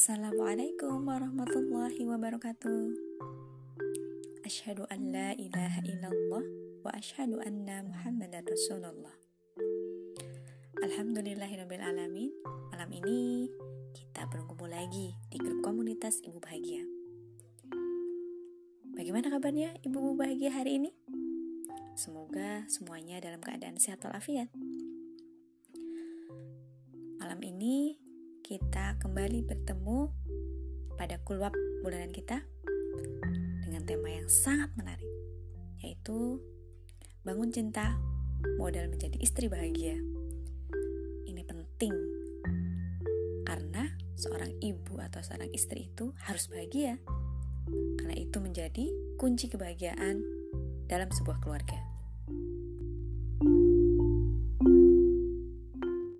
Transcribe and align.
Assalamualaikum 0.00 1.04
warahmatullahi 1.04 2.08
wabarakatuh. 2.08 2.84
Asyhadu 4.48 4.88
an 4.88 5.12
la 5.12 5.36
ilaha 5.36 5.76
illallah 5.84 6.40
Wa 6.80 6.96
asyhadu 6.96 7.36
anna 7.44 7.84
muhammadan 7.84 8.40
rasulullah. 8.48 9.12
Alhamdulillahirrabbilalamin 10.80 12.32
Malam 12.72 12.90
ini 12.96 13.52
kita 13.92 14.24
berkumpul 14.32 14.72
lagi 14.72 15.12
di 15.28 15.36
grup 15.36 15.60
komunitas 15.60 16.24
Ibu 16.24 16.40
Bahagia. 16.40 16.80
Bagaimana 18.96 19.28
kabarnya 19.28 19.76
Ibu 19.84 20.16
Bahagia 20.16 20.48
hari 20.48 20.80
ini? 20.80 20.96
Semoga 21.92 22.64
semuanya 22.72 23.20
dalam 23.20 23.44
keadaan 23.44 23.76
sehat 23.76 24.00
walafiat. 24.00 24.48
Malam 27.20 27.44
ini 27.44 27.99
kita 28.50 28.98
kembali 28.98 29.46
bertemu 29.46 30.10
pada 30.98 31.22
kulwab 31.22 31.54
bulanan 31.86 32.10
kita 32.10 32.42
dengan 33.62 33.86
tema 33.86 34.10
yang 34.10 34.26
sangat 34.26 34.74
menarik, 34.74 35.06
yaitu 35.78 36.42
bangun 37.22 37.54
cinta 37.54 37.94
modal 38.58 38.90
menjadi 38.90 39.14
istri 39.22 39.46
bahagia. 39.46 39.94
Ini 41.30 41.46
penting 41.46 41.94
karena 43.46 43.86
seorang 44.18 44.50
ibu 44.58 44.98
atau 44.98 45.22
seorang 45.22 45.54
istri 45.54 45.86
itu 45.86 46.10
harus 46.26 46.50
bahagia, 46.50 46.98
karena 48.02 48.18
itu 48.18 48.42
menjadi 48.42 48.90
kunci 49.14 49.46
kebahagiaan 49.46 50.26
dalam 50.90 51.06
sebuah 51.06 51.38
keluarga. 51.38 51.89